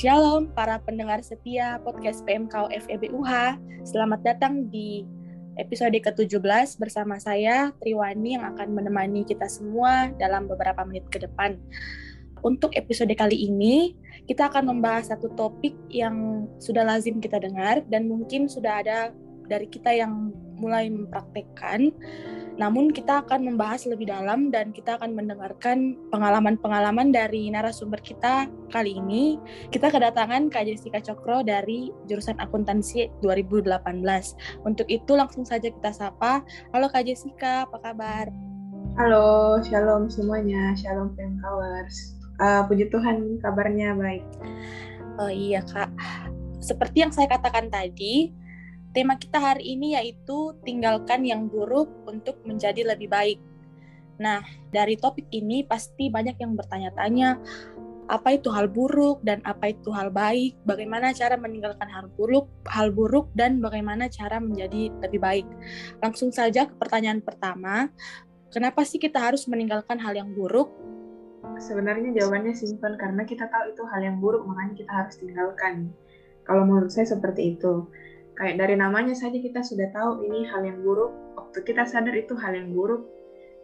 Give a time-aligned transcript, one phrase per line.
[0.00, 3.60] Shalom para pendengar setia podcast PMK FEBUH.
[3.84, 5.04] Selamat datang di
[5.60, 11.60] episode ke-17 bersama saya Triwani yang akan menemani kita semua dalam beberapa menit ke depan.
[12.40, 13.92] Untuk episode kali ini,
[14.24, 19.12] kita akan membahas satu topik yang sudah lazim kita dengar dan mungkin sudah ada
[19.52, 21.92] dari kita yang mulai mempraktekkan
[22.60, 29.00] namun kita akan membahas lebih dalam dan kita akan mendengarkan pengalaman-pengalaman dari narasumber kita kali
[29.00, 29.40] ini.
[29.72, 33.80] Kita kedatangan Kak Jessica Cokro dari jurusan akuntansi 2018.
[34.68, 36.44] Untuk itu langsung saja kita sapa.
[36.76, 38.28] Halo Kak Jessica, apa kabar?
[39.00, 42.20] Halo, shalom semuanya, shalom Pemkawers.
[42.36, 44.24] Uh, puji Tuhan, kabarnya baik.
[45.16, 45.88] Oh iya Kak,
[46.60, 48.36] seperti yang saya katakan tadi,
[48.90, 53.38] Tema kita hari ini yaitu tinggalkan yang buruk untuk menjadi lebih baik.
[54.18, 54.42] Nah,
[54.74, 57.38] dari topik ini pasti banyak yang bertanya-tanya,
[58.10, 62.90] apa itu hal buruk dan apa itu hal baik, bagaimana cara meninggalkan hal buruk, hal
[62.90, 65.46] buruk dan bagaimana cara menjadi lebih baik.
[66.02, 67.94] Langsung saja ke pertanyaan pertama,
[68.50, 70.74] kenapa sih kita harus meninggalkan hal yang buruk?
[71.62, 75.94] Sebenarnya jawabannya simpel karena kita tahu itu hal yang buruk makanya kita harus tinggalkan.
[76.42, 77.86] Kalau menurut saya seperti itu
[78.40, 81.12] kayak dari namanya saja kita sudah tahu ini hal yang buruk.
[81.36, 83.04] Waktu kita sadar itu hal yang buruk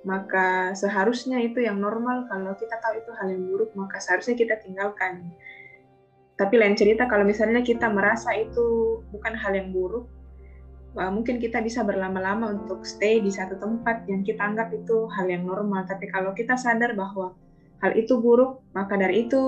[0.05, 2.29] maka seharusnya itu yang normal.
[2.29, 5.33] Kalau kita tahu itu hal yang buruk maka seharusnya kita tinggalkan.
[6.37, 10.13] Tapi lain cerita kalau misalnya kita merasa itu bukan hal yang buruk
[10.97, 15.45] mungkin kita bisa berlama-lama untuk stay di satu tempat yang kita anggap itu hal yang
[15.45, 15.85] normal.
[15.85, 17.37] Tapi kalau kita sadar bahwa
[17.85, 19.43] hal itu buruk, maka dari itu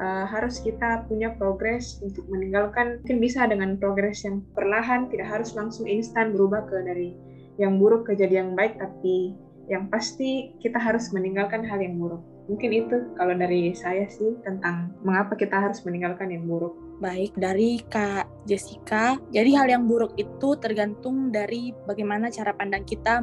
[0.00, 3.00] uh, harus kita punya progres untuk meninggalkan.
[3.04, 7.12] Mungkin bisa dengan progres yang perlahan, tidak harus langsung instan berubah ke dari
[7.60, 9.36] yang buruk ke jadi yang baik, tapi
[9.68, 12.24] yang pasti kita harus meninggalkan hal yang buruk.
[12.48, 16.72] Mungkin itu kalau dari saya sih tentang mengapa kita harus meninggalkan yang buruk.
[16.98, 23.20] Baik, dari Kak Jessica, jadi hal yang buruk itu tergantung dari bagaimana cara pandang kita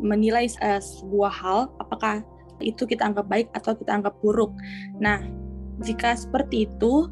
[0.00, 2.24] menilai uh, sebuah hal, apakah
[2.62, 4.52] itu kita anggap baik atau kita anggap buruk.
[5.00, 5.20] Nah,
[5.84, 7.10] jika seperti itu,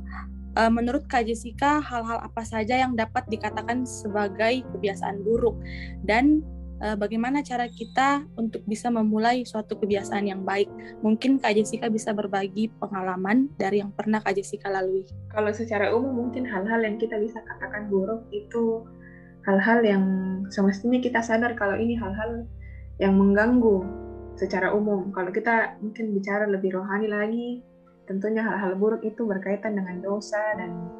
[0.56, 5.58] eh, menurut Kak Jessica, hal-hal apa saja yang dapat dikatakan sebagai kebiasaan buruk
[6.06, 6.40] dan
[6.82, 10.66] eh, bagaimana cara kita untuk bisa memulai suatu kebiasaan yang baik?
[11.06, 15.06] Mungkin Kak Jessica bisa berbagi pengalaman dari yang pernah Kak Jessica lalui.
[15.30, 18.82] Kalau secara umum mungkin hal-hal yang kita bisa katakan buruk itu
[19.44, 20.04] hal-hal yang
[20.48, 22.48] semestinya kita sadar kalau ini hal-hal
[22.98, 23.84] yang mengganggu
[24.34, 25.10] secara umum.
[25.14, 27.48] Kalau kita mungkin bicara lebih rohani lagi,
[28.04, 30.90] tentunya hal-hal buruk itu berkaitan dengan dosa dan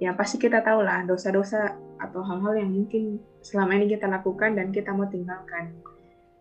[0.00, 4.72] ya pasti kita tahu lah dosa-dosa atau hal-hal yang mungkin selama ini kita lakukan dan
[4.72, 5.76] kita mau tinggalkan.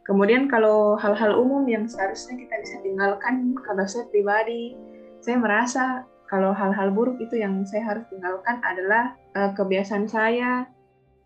[0.07, 4.73] Kemudian kalau hal-hal umum yang seharusnya kita bisa tinggalkan, kalau saya pribadi,
[5.21, 5.83] saya merasa
[6.25, 10.65] kalau hal-hal buruk itu yang saya harus tinggalkan adalah uh, kebiasaan saya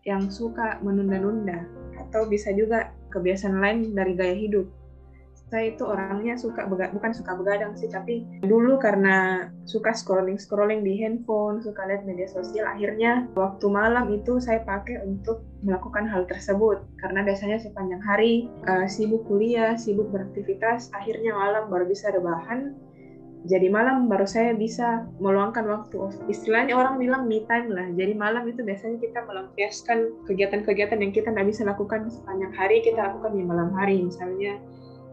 [0.04, 1.64] yang suka menunda-nunda
[1.96, 4.68] atau bisa juga kebiasaan lain dari gaya hidup
[5.54, 10.98] saya itu orangnya suka bukan suka begadang sih tapi dulu karena suka scrolling scrolling di
[10.98, 16.84] handphone suka lihat media sosial akhirnya waktu malam itu saya pakai untuk melakukan hal tersebut.
[17.00, 22.74] Karena biasanya sepanjang hari uh, sibuk kuliah sibuk beraktivitas akhirnya malam baru bisa rebahan
[23.44, 26.16] jadi malam baru saya bisa meluangkan waktu.
[26.32, 27.92] Istilahnya orang bilang me time lah.
[27.92, 33.04] Jadi malam itu biasanya kita melampiaskan kegiatan-kegiatan yang kita nggak bisa lakukan sepanjang hari kita
[33.04, 34.00] lakukan di malam hari.
[34.00, 34.56] Misalnya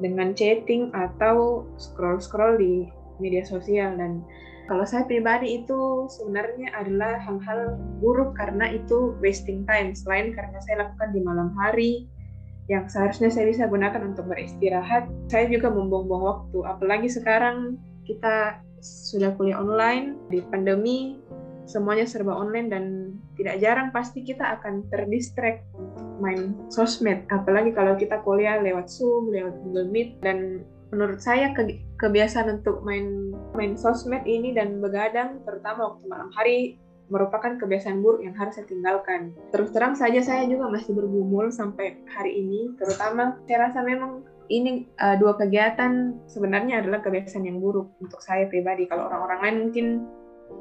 [0.01, 2.89] dengan chatting atau scroll-scroll di
[3.21, 3.95] media sosial.
[3.95, 4.25] Dan
[4.65, 9.93] kalau saya pribadi itu sebenarnya adalah hal-hal buruk karena itu wasting time.
[9.93, 12.09] Selain karena saya lakukan di malam hari
[12.69, 16.59] yang seharusnya saya bisa gunakan untuk beristirahat saya juga membuang-buang waktu.
[16.65, 21.21] Apalagi sekarang kita sudah kuliah online di pandemi
[21.71, 22.83] semuanya serba online dan
[23.39, 25.63] tidak jarang pasti kita akan terdistract
[26.19, 31.79] main sosmed apalagi kalau kita kuliah lewat Zoom, lewat Google Meet dan menurut saya ke
[32.03, 36.75] kebiasaan untuk main main sosmed ini dan begadang terutama waktu malam hari
[37.11, 39.35] merupakan kebiasaan buruk yang harus saya tinggalkan.
[39.51, 44.87] Terus terang saja saya juga masih bergumul sampai hari ini, terutama saya rasa memang ini
[44.95, 48.87] uh, dua kegiatan sebenarnya adalah kebiasaan yang buruk untuk saya pribadi.
[48.87, 49.85] Kalau orang-orang lain mungkin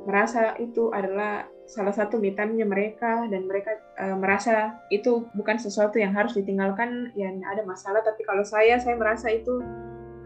[0.08, 2.34] merasa itu adalah salah satu me
[2.66, 8.02] mereka dan mereka uh, merasa itu bukan sesuatu yang harus ditinggalkan yang ada masalah.
[8.02, 9.62] Tapi kalau saya saya merasa itu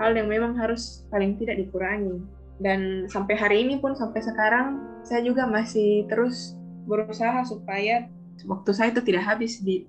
[0.01, 2.25] hal yang memang harus paling tidak dikurangi.
[2.63, 6.57] Dan sampai hari ini pun sampai sekarang saya juga masih terus
[6.89, 8.09] berusaha supaya
[8.49, 9.85] waktu saya itu tidak habis di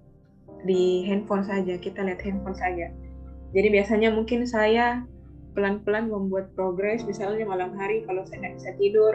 [0.65, 2.91] di handphone saja kita lihat handphone saja.
[3.55, 5.07] Jadi biasanya mungkin saya
[5.55, 9.13] pelan-pelan membuat progres misalnya malam hari kalau saya tidak bisa tidur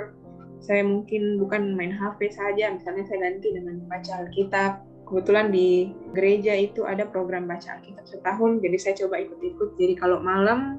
[0.61, 4.73] saya mungkin bukan main HP saja, misalnya saya ganti dengan baca Alkitab.
[5.09, 9.69] Kebetulan di gereja itu ada program baca Alkitab setahun, jadi saya coba ikut-ikut.
[9.81, 10.79] Jadi kalau malam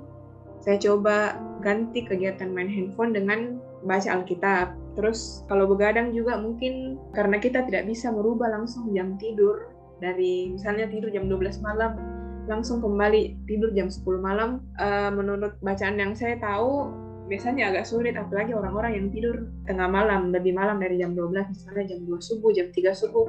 [0.62, 1.36] saya coba
[1.66, 4.78] ganti kegiatan main handphone dengan baca Alkitab.
[4.94, 10.86] Terus kalau begadang juga mungkin karena kita tidak bisa merubah langsung jam tidur dari misalnya
[10.90, 11.98] tidur jam 12 malam
[12.50, 14.62] langsung kembali tidur jam 10 malam.
[14.78, 16.94] Uh, menurut bacaan yang saya tahu
[17.32, 21.96] biasanya agak sulit apalagi orang-orang yang tidur tengah malam lebih malam dari jam 12 misalnya
[21.96, 23.26] jam 2 subuh jam 3 subuh.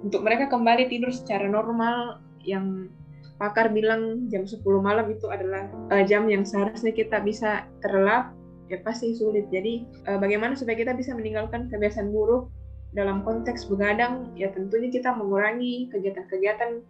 [0.00, 2.88] Untuk mereka kembali tidur secara normal yang
[3.36, 8.32] pakar bilang jam 10 malam itu adalah uh, jam yang seharusnya kita bisa terlelap
[8.72, 9.52] ya pasti sulit.
[9.52, 12.48] Jadi uh, bagaimana supaya kita bisa meninggalkan kebiasaan buruk
[12.96, 14.32] dalam konteks begadang?
[14.32, 16.80] Ya tentunya kita mengurangi kegiatan-kegiatan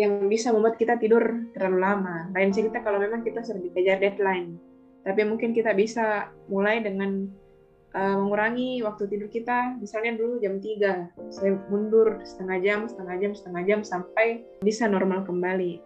[0.00, 2.32] yang bisa membuat kita tidur terlalu lama.
[2.32, 4.69] Lain cerita kalau memang kita sudah dikejar deadline
[5.00, 7.28] tapi mungkin kita bisa mulai dengan
[7.96, 9.80] uh, mengurangi waktu tidur kita.
[9.80, 15.24] Misalnya dulu jam 3 saya mundur setengah jam setengah jam setengah jam sampai bisa normal
[15.24, 15.80] kembali.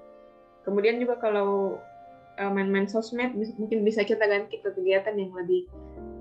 [0.65, 1.79] Kemudian juga kalau
[2.41, 5.69] uh, main-main sosmed mungkin bisa kita ganti ke kegiatan yang lebih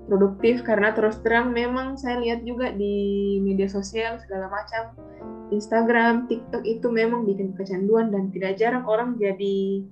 [0.06, 0.62] produktif.
[0.62, 4.94] Karena terus terang memang saya lihat juga di media sosial segala macam.
[5.52, 9.84] Instagram, TikTok itu memang bikin kecanduan dan tidak jarang orang jadi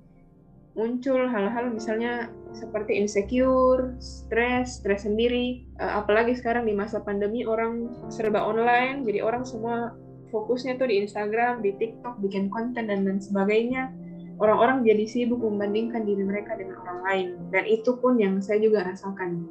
[0.73, 5.65] muncul hal-hal misalnya seperti insecure, stres, stres sendiri.
[5.81, 9.97] Uh, apalagi sekarang di masa pandemi orang serba online, jadi orang semua
[10.33, 13.93] fokusnya tuh di Instagram, di TikTok, bikin konten dan lain sebagainya.
[14.41, 17.27] Orang-orang jadi sibuk membandingkan diri mereka dengan orang lain.
[17.53, 19.45] Dan itu pun yang saya juga rasakan.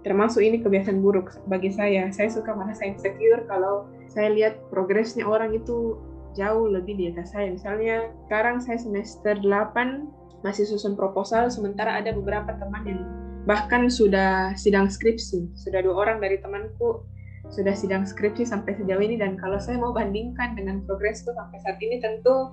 [0.00, 2.08] Termasuk ini kebiasaan buruk bagi saya.
[2.08, 6.00] Saya suka merasa insecure kalau saya lihat progresnya orang itu
[6.34, 7.52] jauh lebih di atas saya.
[7.52, 13.00] Misalnya sekarang saya semester 8, masih susun proposal sementara ada beberapa teman yang
[13.48, 15.56] bahkan sudah sidang skripsi.
[15.56, 17.02] Sudah dua orang dari temanku
[17.52, 21.80] sudah sidang skripsi sampai sejauh ini dan kalau saya mau bandingkan dengan progresku sampai saat
[21.80, 22.52] ini tentu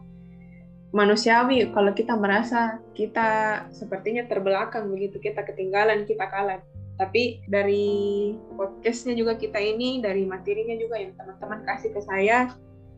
[0.95, 1.67] manusiawi.
[1.71, 6.63] Kalau kita merasa kita sepertinya terbelakang begitu kita ketinggalan kita kalah.
[6.99, 12.51] Tapi dari podcastnya juga kita ini dari materinya juga yang teman-teman kasih ke saya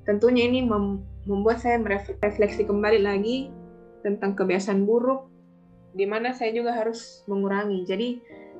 [0.03, 0.67] tentunya ini
[1.23, 3.47] membuat saya merefleksi kembali lagi
[4.03, 5.31] tentang kebiasaan buruk
[5.95, 7.87] di mana saya juga harus mengurangi.
[7.87, 8.09] Jadi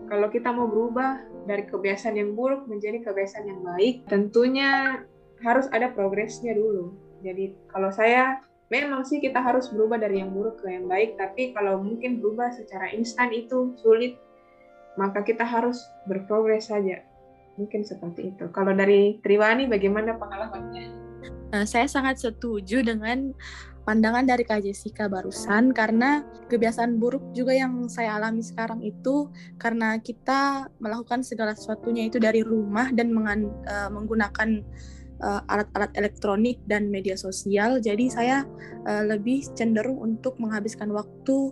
[0.07, 5.03] kalau kita mau berubah dari kebiasaan yang buruk menjadi kebiasaan yang baik, tentunya
[5.43, 6.95] harus ada progresnya dulu.
[7.23, 8.39] Jadi kalau saya
[8.71, 12.53] memang sih kita harus berubah dari yang buruk ke yang baik, tapi kalau mungkin berubah
[12.55, 14.15] secara instan itu sulit,
[14.95, 17.03] maka kita harus berprogres saja.
[17.53, 18.49] Mungkin seperti itu.
[18.49, 20.89] Kalau dari Triwani bagaimana pengalamannya?
[21.53, 23.37] Nah, saya sangat setuju dengan
[23.83, 29.27] pandangan dari Kak Jessica barusan karena kebiasaan buruk juga yang saya alami sekarang itu
[29.59, 34.63] karena kita melakukan segala sesuatunya itu dari rumah dan mengan, uh, menggunakan
[35.19, 37.83] uh, alat-alat elektronik dan media sosial.
[37.83, 38.47] Jadi saya
[38.87, 41.51] uh, lebih cenderung untuk menghabiskan waktu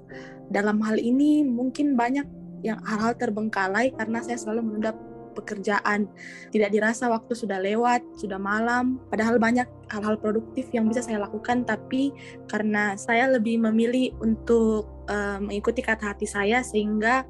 [0.51, 2.27] dalam hal ini mungkin banyak
[2.61, 4.93] yang hal-hal terbengkalai karena saya selalu menunda
[5.31, 6.07] pekerjaan.
[6.51, 11.63] Tidak dirasa waktu sudah lewat, sudah malam, padahal banyak hal-hal produktif yang bisa saya lakukan,
[11.63, 12.11] tapi
[12.47, 17.23] karena saya lebih memilih untuk uh, mengikuti kata hati saya, sehingga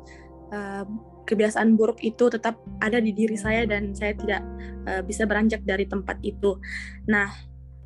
[0.52, 0.86] uh,
[1.26, 4.42] kebiasaan buruk itu tetap ada di diri saya dan saya tidak
[4.90, 6.60] uh, bisa beranjak dari tempat itu.
[7.08, 7.32] Nah,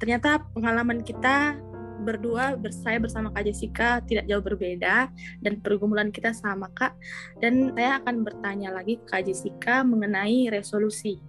[0.02, 1.60] ternyata pengalaman kita
[2.04, 5.08] berdua saya bersama Kak Jessica tidak jauh berbeda
[5.40, 6.98] dan pergumulan kita sama Kak
[7.40, 11.24] dan saya akan bertanya lagi ke Kak Jessica mengenai resolusi.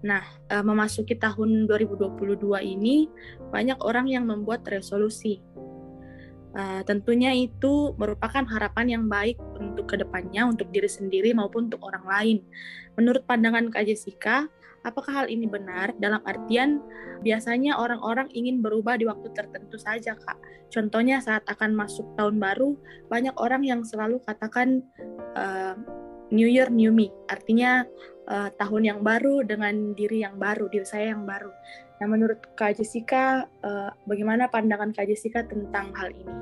[0.00, 3.06] Nah, e, memasuki tahun 2022 ini
[3.52, 5.44] banyak orang yang membuat resolusi.
[6.50, 11.78] Uh, tentunya itu merupakan harapan yang baik untuk ke depannya, untuk diri sendiri maupun untuk
[11.86, 12.38] orang lain.
[12.98, 14.50] Menurut pandangan Kak Jessica,
[14.80, 15.92] Apakah hal ini benar?
[16.00, 16.80] Dalam artian
[17.20, 20.40] biasanya orang-orang ingin berubah di waktu tertentu saja, Kak.
[20.72, 22.80] Contohnya saat akan masuk tahun baru,
[23.12, 24.80] banyak orang yang selalu katakan
[25.36, 25.76] uh,
[26.32, 27.12] New Year, New Me.
[27.28, 27.84] Artinya
[28.30, 31.52] uh, tahun yang baru dengan diri yang baru, diri saya yang baru.
[32.00, 36.36] Nah, menurut Kak Jessica, uh, bagaimana pandangan Kak Jessica tentang hal ini?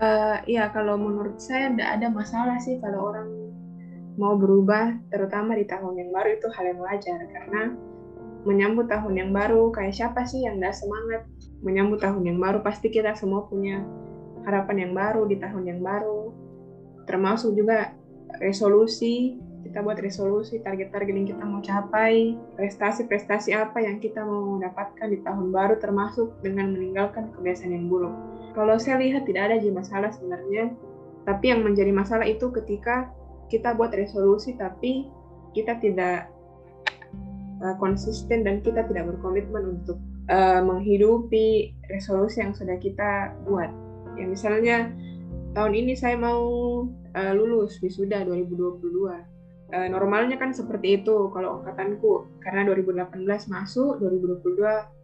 [0.00, 3.28] Uh, ya, kalau menurut saya tidak ada masalah sih kalau orang
[4.20, 7.20] mau berubah terutama di tahun yang baru itu hal yang wajar.
[7.32, 7.62] Karena
[8.42, 11.24] menyambut tahun yang baru kayak siapa sih yang gak semangat?
[11.62, 13.80] Menyambut tahun yang baru pasti kita semua punya
[14.42, 16.34] harapan yang baru di tahun yang baru.
[17.06, 17.94] Termasuk juga
[18.42, 25.06] resolusi kita buat resolusi target-target yang kita mau capai prestasi-prestasi apa yang kita mau dapatkan
[25.06, 28.12] di tahun baru termasuk dengan meninggalkan kebiasaan yang buruk.
[28.52, 30.74] Kalau saya lihat tidak ada masalah sebenarnya
[31.22, 33.14] tapi yang menjadi masalah itu ketika
[33.52, 35.04] kita buat resolusi tapi
[35.52, 36.32] kita tidak
[37.60, 40.00] uh, konsisten dan kita tidak berkomitmen untuk
[40.32, 43.68] uh, menghidupi resolusi yang sudah kita buat.
[44.16, 44.88] Ya misalnya
[45.52, 46.42] tahun ini saya mau
[46.88, 49.12] uh, lulus wisuda 2022.
[49.72, 55.01] Uh, normalnya kan seperti itu kalau angkatanku karena 2018 masuk 2022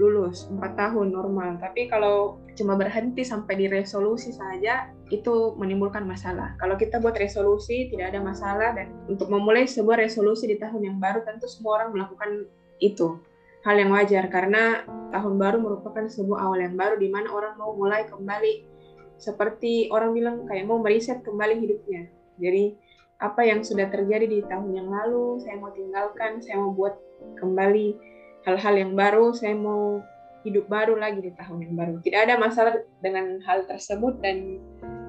[0.00, 1.60] lulus 4 tahun normal.
[1.60, 6.56] Tapi kalau cuma berhenti sampai di resolusi saja itu menimbulkan masalah.
[6.56, 10.96] Kalau kita buat resolusi tidak ada masalah dan untuk memulai sebuah resolusi di tahun yang
[10.96, 12.48] baru tentu semua orang melakukan
[12.80, 13.20] itu.
[13.60, 17.76] Hal yang wajar karena tahun baru merupakan sebuah awal yang baru di mana orang mau
[17.76, 18.64] mulai kembali.
[19.20, 22.08] Seperti orang bilang kayak mau meriset kembali hidupnya.
[22.40, 22.72] Jadi
[23.20, 26.96] apa yang sudah terjadi di tahun yang lalu saya mau tinggalkan saya mau buat
[27.36, 27.92] kembali
[28.44, 30.00] hal-hal yang baru, saya mau
[30.44, 31.94] hidup baru lagi di tahun yang baru.
[32.00, 34.56] Tidak ada masalah dengan hal tersebut dan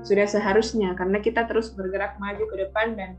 [0.03, 3.15] sudah seharusnya karena kita terus bergerak maju ke depan dan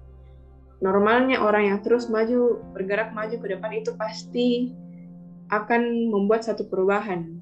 [0.82, 4.74] normalnya orang yang terus maju bergerak maju ke depan itu pasti
[5.48, 7.38] akan membuat satu perubahan.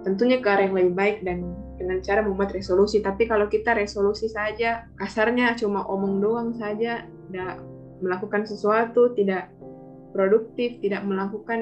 [0.00, 1.44] Tentunya ke arah yang lebih baik dan
[1.76, 3.04] dengan cara membuat resolusi.
[3.04, 7.60] Tapi kalau kita resolusi saja, kasarnya cuma omong doang saja, tidak
[8.00, 9.52] melakukan sesuatu, tidak
[10.10, 11.60] produktif, tidak melakukan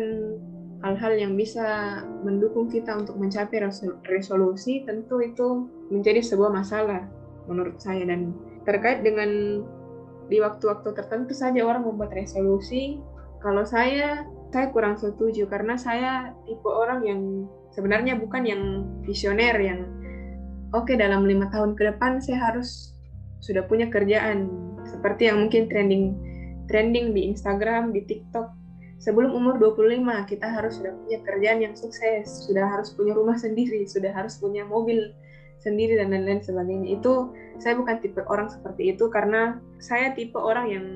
[0.82, 3.66] hal-hal yang bisa mendukung kita untuk mencapai
[4.06, 7.02] resolusi, tentu itu menjadi sebuah masalah
[7.50, 8.30] menurut saya dan
[8.62, 9.62] terkait dengan
[10.28, 13.00] di waktu-waktu tertentu saja orang membuat resolusi.
[13.40, 17.20] Kalau saya, saya kurang setuju karena saya tipe orang yang
[17.72, 18.62] sebenarnya bukan yang
[19.06, 19.80] visioner yang
[20.74, 22.92] oke okay, dalam lima tahun ke depan saya harus
[23.38, 24.50] sudah punya kerjaan
[24.82, 26.16] seperti yang mungkin trending
[26.68, 28.54] trending di Instagram, di TikTok.
[28.98, 33.87] Sebelum umur 25, kita harus sudah punya kerjaan yang sukses, sudah harus punya rumah sendiri,
[33.87, 35.14] sudah harus punya mobil
[35.62, 36.98] sendiri dan lain-lain sebagainya.
[36.98, 37.30] Itu
[37.62, 40.87] saya bukan tipe orang seperti itu karena saya tipe orang yang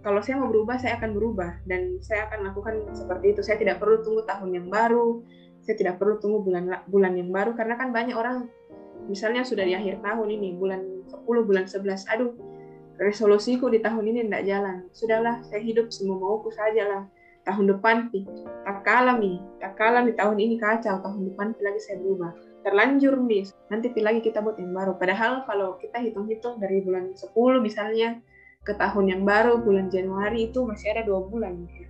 [0.00, 3.40] kalau saya mau berubah, saya akan berubah dan saya akan lakukan seperti itu.
[3.44, 5.20] Saya tidak perlu tunggu tahun yang baru,
[5.66, 8.46] saya tidak perlu tunggu bulan bulan yang baru karena kan banyak orang
[9.10, 12.30] misalnya sudah di akhir tahun ini bulan 10 bulan 11 aduh
[12.96, 14.76] resolusiku di tahun ini tidak jalan.
[14.92, 17.02] Sudahlah, saya hidup semua mauku saja lah.
[17.46, 18.26] Tahun depan, pi,
[18.66, 22.34] tak kalah mi, tak kalah di tahun ini kacau, tahun depan pi lagi saya berubah.
[22.66, 24.98] Terlanjur mi, nanti pi lagi kita buat yang baru.
[24.98, 27.30] Padahal kalau kita hitung-hitung dari bulan 10
[27.62, 28.18] misalnya
[28.66, 31.54] ke tahun yang baru, bulan Januari itu masih ada dua bulan.
[31.70, 31.86] Ya.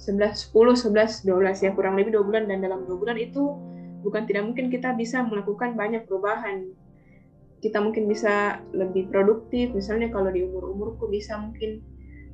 [0.00, 3.54] 11, 10, 11, 12 ya kurang lebih dua bulan dan dalam dua bulan itu
[4.02, 6.74] bukan tidak mungkin kita bisa melakukan banyak perubahan
[7.62, 9.70] kita mungkin bisa lebih produktif.
[9.70, 11.78] Misalnya kalau di umur umurku bisa mungkin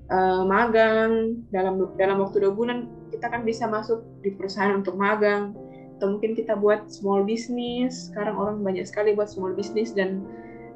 [0.08, 5.52] uh, magang dalam dalam waktu dua bulan kita kan bisa masuk di perusahaan untuk magang.
[6.00, 8.08] Atau mungkin kita buat small business.
[8.08, 10.24] Sekarang orang banyak sekali buat small business dan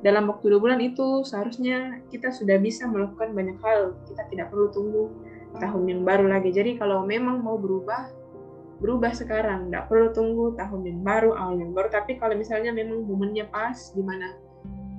[0.04, 3.96] dalam waktu dua bulan itu seharusnya kita sudah bisa melakukan banyak hal.
[4.04, 5.04] Kita tidak perlu tunggu
[5.56, 6.52] tahun yang baru lagi.
[6.52, 8.21] Jadi kalau memang mau berubah
[8.78, 9.68] berubah sekarang.
[9.68, 11.88] Nggak perlu tunggu tahun yang baru awal yang baru.
[11.92, 14.32] Tapi kalau misalnya memang momennya pas gimana?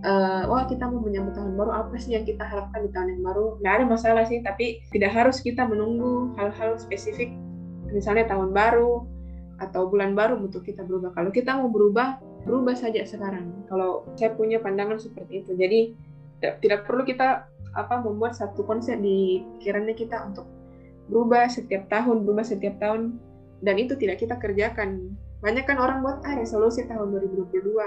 [0.03, 3.23] Uh, wah kita mau menyambut tahun baru apa sih yang kita harapkan di tahun yang
[3.23, 3.45] baru?
[3.63, 7.31] Nggak ada masalah sih tapi tidak harus kita menunggu hal-hal spesifik.
[7.87, 9.07] Misalnya tahun baru
[9.63, 11.15] atau bulan baru untuk kita berubah.
[11.15, 13.63] Kalau kita mau berubah berubah saja sekarang.
[13.71, 15.55] Kalau saya punya pandangan seperti itu.
[15.55, 15.95] Jadi
[16.59, 20.45] tidak perlu kita apa membuat satu konsep di pikirannya kita untuk
[21.09, 23.17] berubah setiap tahun berubah setiap tahun
[23.63, 25.15] dan itu tidak kita kerjakan.
[25.39, 27.79] Banyak kan orang buat ah resolusi tahun 2022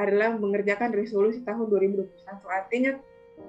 [0.00, 2.08] adalah mengerjakan resolusi tahun 2021.
[2.48, 2.92] Artinya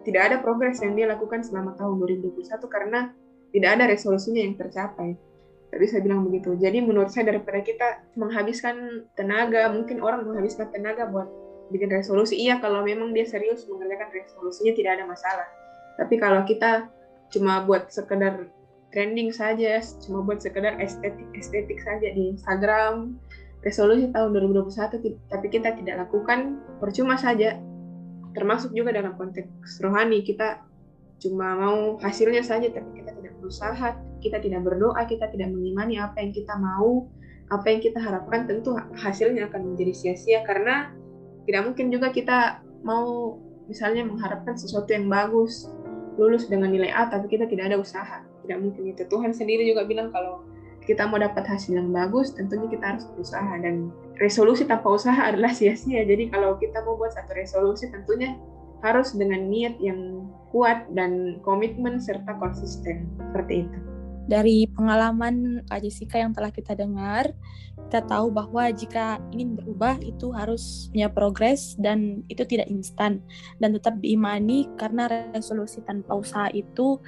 [0.04, 3.16] tidak ada progres yang dia lakukan selama tahun 2021 karena
[3.56, 5.16] tidak ada resolusinya yang tercapai.
[5.70, 6.58] Tadi saya bilang begitu.
[6.58, 11.30] Jadi menurut saya daripada kita menghabiskan tenaga, mungkin orang menghabiskan tenaga buat
[11.70, 12.42] bikin resolusi.
[12.42, 15.48] Iya kalau memang dia serius mengerjakan resolusinya tidak ada masalah.
[16.02, 16.90] Tapi kalau kita
[17.30, 18.50] cuma buat sekedar
[18.90, 23.18] trending saja cuma buat sekedar estetik estetik saja di Instagram.
[23.60, 27.60] Resolusi tahun 2021 tapi kita tidak lakukan percuma saja.
[28.32, 30.64] Termasuk juga dalam konteks rohani kita
[31.20, 36.24] cuma mau hasilnya saja tapi kita tidak berusaha kita tidak berdoa kita tidak mengimani apa
[36.24, 37.12] yang kita mau
[37.52, 40.40] apa yang kita harapkan tentu hasilnya akan menjadi sia-sia.
[40.48, 40.96] Karena
[41.44, 43.36] tidak mungkin juga kita mau
[43.68, 45.68] misalnya mengharapkan sesuatu yang bagus
[46.16, 49.06] lulus dengan nilai A tapi kita tidak ada usaha tidak mungkin itu.
[49.06, 50.42] Tuhan sendiri juga bilang kalau
[50.90, 53.54] kita mau dapat hasil yang bagus tentunya kita harus berusaha.
[53.62, 56.02] Dan resolusi tanpa usaha adalah sia-sia.
[56.02, 58.34] Jadi kalau kita mau buat satu resolusi tentunya
[58.82, 63.06] harus dengan niat yang kuat dan komitmen serta konsisten.
[63.22, 63.80] Seperti itu.
[64.30, 67.34] Dari pengalaman Kak Jessica yang telah kita dengar,
[67.90, 73.26] kita tahu bahwa jika ingin berubah itu harus punya progres dan itu tidak instan.
[73.58, 77.02] Dan tetap diimani karena resolusi tanpa usaha itu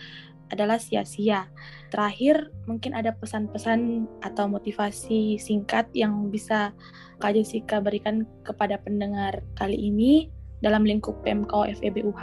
[0.52, 1.48] adalah sia-sia.
[1.90, 6.76] Terakhir, mungkin ada pesan-pesan atau motivasi singkat yang bisa
[7.24, 10.28] Kak Jessica berikan kepada pendengar kali ini
[10.62, 12.22] dalam lingkup PMKO FEBUH.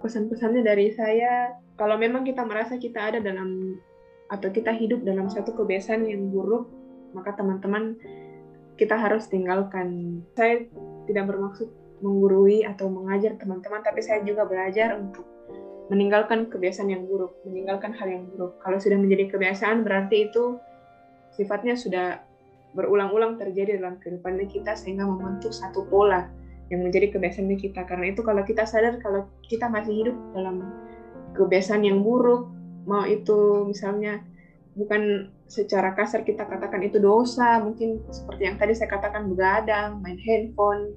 [0.00, 3.76] Pesan-pesannya dari saya, kalau memang kita merasa kita ada dalam
[4.30, 6.70] atau kita hidup dalam satu kebiasaan yang buruk,
[7.12, 7.98] maka teman-teman
[8.78, 10.20] kita harus tinggalkan.
[10.38, 10.64] Saya
[11.10, 11.68] tidak bermaksud
[12.00, 15.26] menggurui atau mengajar teman-teman, tapi saya juga belajar untuk
[15.90, 18.62] meninggalkan kebiasaan yang buruk, meninggalkan hal yang buruk.
[18.62, 20.56] Kalau sudah menjadi kebiasaan, berarti itu
[21.34, 22.22] sifatnya sudah
[22.78, 26.30] berulang-ulang terjadi dalam kehidupan kita sehingga membentuk satu pola
[26.70, 27.82] yang menjadi kebiasaan kita.
[27.90, 30.62] Karena itu kalau kita sadar kalau kita masih hidup dalam
[31.34, 32.46] kebiasaan yang buruk,
[32.86, 34.22] mau itu misalnya
[34.78, 40.14] bukan secara kasar kita katakan itu dosa, mungkin seperti yang tadi saya katakan begadang, main
[40.22, 40.94] handphone,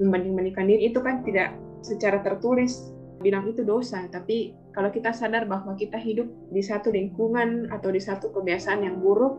[0.00, 1.52] membanding-bandingkan diri itu kan tidak
[1.84, 7.68] secara tertulis bilang itu dosa, tapi kalau kita sadar bahwa kita hidup di satu lingkungan
[7.68, 9.36] atau di satu kebiasaan yang buruk,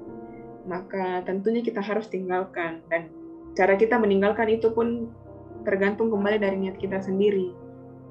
[0.69, 2.85] maka tentunya kita harus tinggalkan.
[2.87, 3.09] Dan
[3.57, 5.09] cara kita meninggalkan itu pun
[5.65, 7.53] tergantung kembali dari niat kita sendiri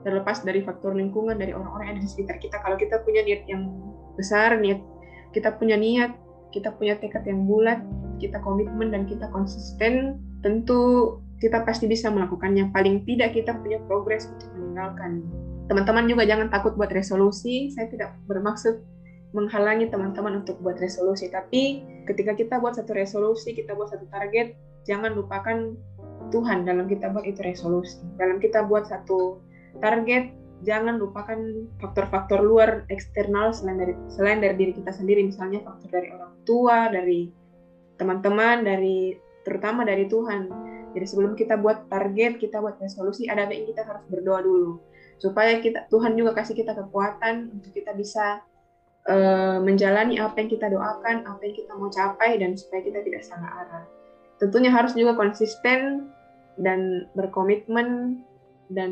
[0.00, 2.56] terlepas dari faktor lingkungan dari orang-orang yang ada di sekitar kita.
[2.64, 3.68] Kalau kita punya niat yang
[4.16, 4.80] besar niat
[5.30, 6.12] kita punya niat
[6.50, 7.78] kita punya tekad yang bulat
[8.18, 12.68] kita komitmen dan kita konsisten tentu kita pasti bisa melakukannya.
[12.72, 15.24] Paling tidak kita punya progres untuk meninggalkan
[15.70, 17.70] teman-teman juga jangan takut buat resolusi.
[17.70, 18.82] Saya tidak bermaksud
[19.30, 21.30] menghalangi teman-teman untuk buat resolusi.
[21.30, 25.78] Tapi ketika kita buat satu resolusi kita buat satu target jangan lupakan
[26.34, 28.02] Tuhan dalam kita buat itu resolusi.
[28.18, 29.38] Dalam kita buat satu
[29.78, 30.34] target
[30.66, 31.38] jangan lupakan
[31.78, 35.22] faktor-faktor luar eksternal selain dari selain dari diri kita sendiri.
[35.22, 37.30] Misalnya faktor dari orang tua dari
[37.94, 39.14] teman-teman dari
[39.46, 40.50] terutama dari Tuhan.
[40.90, 44.89] Jadi sebelum kita buat target kita buat resolusi ada baik kita harus berdoa dulu
[45.20, 48.40] supaya kita Tuhan juga kasih kita kekuatan untuk kita bisa
[49.06, 53.22] uh, menjalani apa yang kita doakan apa yang kita mau capai dan supaya kita tidak
[53.22, 53.84] salah arah
[54.40, 56.08] tentunya harus juga konsisten
[56.56, 58.20] dan berkomitmen
[58.70, 58.90] dan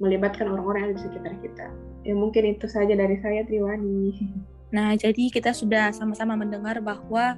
[0.00, 1.66] melibatkan orang-orang yang di sekitar kita.
[2.08, 4.10] Ya mungkin itu saja dari saya Triwani.
[4.70, 7.34] Nah, jadi kita sudah sama-sama mendengar bahwa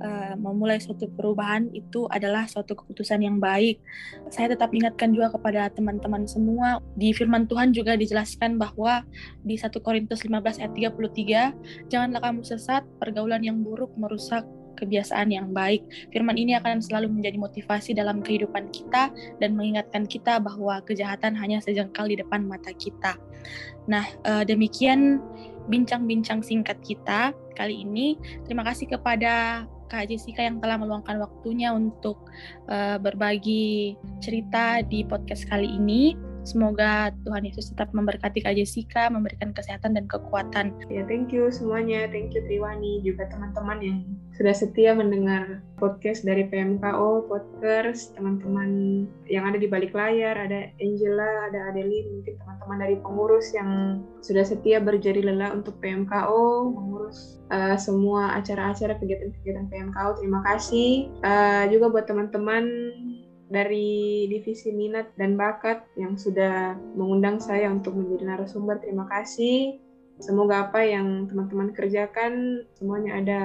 [0.00, 3.80] uh, memulai suatu perubahan itu adalah suatu keputusan yang baik.
[4.28, 9.02] Saya tetap ingatkan juga kepada teman-teman semua, di firman Tuhan juga dijelaskan bahwa
[9.42, 14.44] di 1 Korintus 15 ayat 33, janganlah kamu sesat, pergaulan yang buruk merusak
[14.74, 15.86] kebiasaan yang baik.
[16.10, 21.62] Firman ini akan selalu menjadi motivasi dalam kehidupan kita dan mengingatkan kita bahwa kejahatan hanya
[21.62, 23.14] sejengkal di depan mata kita.
[23.86, 25.22] Nah, eh, demikian
[25.68, 28.18] bincang-bincang singkat kita kali ini.
[28.44, 32.18] Terima kasih kepada Kak Jessica yang telah meluangkan waktunya untuk
[32.66, 36.33] uh, berbagi cerita di podcast kali ini.
[36.44, 40.76] Semoga Tuhan Yesus tetap memberkati Kak Jessica, memberikan kesehatan dan kekuatan.
[40.92, 42.04] Ya, thank you semuanya.
[42.12, 43.98] Thank you Triwani, juga teman-teman yang
[44.36, 51.48] sudah setia mendengar podcast dari PMKO, podcast, teman-teman yang ada di balik layar, ada Angela,
[51.48, 57.78] ada Adeline, mungkin teman-teman dari pengurus yang sudah setia berjari lelah untuk PMKO, mengurus uh,
[57.80, 60.20] semua acara-acara kegiatan-kegiatan PMKO.
[60.20, 61.08] Terima kasih.
[61.24, 62.64] Uh, juga buat teman-teman
[63.54, 68.82] dari divisi minat dan bakat yang sudah mengundang saya untuk menjadi narasumber.
[68.82, 69.78] Terima kasih.
[70.18, 73.40] Semoga apa yang teman-teman kerjakan semuanya ada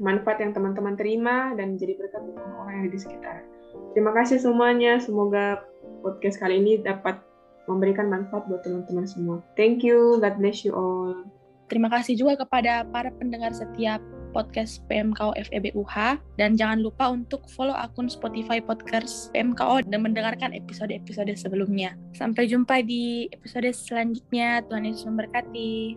[0.00, 3.44] manfaat yang teman-teman terima dan jadi berkat untuk orang yang di sekitar.
[3.92, 5.00] Terima kasih semuanya.
[5.00, 5.64] Semoga
[6.00, 7.20] podcast kali ini dapat
[7.68, 9.36] memberikan manfaat buat teman-teman semua.
[9.56, 10.20] Thank you.
[10.20, 11.24] God bless you all.
[11.68, 14.00] Terima kasih juga kepada para pendengar setiap
[14.34, 21.30] podcast PMKO FEBUH dan jangan lupa untuk follow akun Spotify Podcast PMKO dan mendengarkan episode-episode
[21.38, 21.94] sebelumnya.
[22.18, 24.66] Sampai jumpa di episode selanjutnya.
[24.66, 25.94] Tuhan Yesus memberkati.